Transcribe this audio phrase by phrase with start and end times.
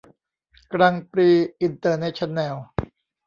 [0.73, 2.55] กรังด์ปรีซ์ อินเตอร์เนชั่นแนล